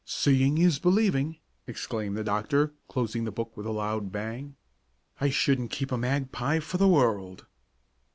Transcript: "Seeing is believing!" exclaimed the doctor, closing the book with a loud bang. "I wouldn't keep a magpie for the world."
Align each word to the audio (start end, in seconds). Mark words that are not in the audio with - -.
"Seeing 0.03 0.57
is 0.57 0.79
believing!" 0.79 1.37
exclaimed 1.67 2.17
the 2.17 2.23
doctor, 2.23 2.73
closing 2.87 3.23
the 3.23 3.31
book 3.31 3.55
with 3.55 3.67
a 3.67 3.71
loud 3.71 4.11
bang. 4.11 4.55
"I 5.19 5.31
wouldn't 5.47 5.69
keep 5.69 5.91
a 5.91 5.97
magpie 5.99 6.59
for 6.59 6.77
the 6.77 6.87
world." 6.87 7.45